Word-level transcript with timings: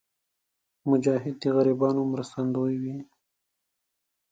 مجاهد 0.89 1.35
د 1.39 1.43
غریبانو 1.55 2.01
مرستندوی 2.11 2.73
وي. 2.83 2.97